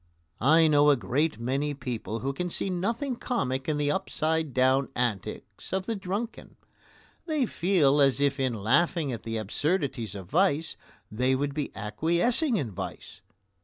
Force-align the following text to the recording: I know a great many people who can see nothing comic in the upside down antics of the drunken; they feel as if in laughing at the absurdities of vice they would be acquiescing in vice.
I 0.39 0.67
know 0.67 0.89
a 0.89 0.95
great 0.95 1.39
many 1.39 1.75
people 1.75 2.21
who 2.21 2.33
can 2.33 2.49
see 2.49 2.71
nothing 2.71 3.15
comic 3.17 3.69
in 3.69 3.77
the 3.77 3.91
upside 3.91 4.51
down 4.51 4.89
antics 4.95 5.71
of 5.71 5.85
the 5.85 5.95
drunken; 5.95 6.55
they 7.27 7.45
feel 7.45 8.01
as 8.01 8.19
if 8.19 8.39
in 8.39 8.55
laughing 8.55 9.11
at 9.13 9.21
the 9.21 9.37
absurdities 9.37 10.15
of 10.15 10.25
vice 10.27 10.75
they 11.11 11.35
would 11.35 11.53
be 11.53 11.69
acquiescing 11.75 12.57
in 12.57 12.71
vice. 12.71 13.21